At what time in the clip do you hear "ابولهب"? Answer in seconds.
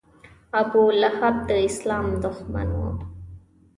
0.61-1.35